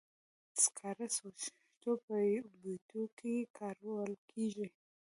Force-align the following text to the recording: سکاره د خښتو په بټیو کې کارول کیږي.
سکاره 0.63 1.05
د 1.11 1.13
خښتو 1.21 1.91
په 2.05 2.15
بټیو 2.61 3.03
کې 3.19 3.35
کارول 3.57 4.11
کیږي. 4.31 4.67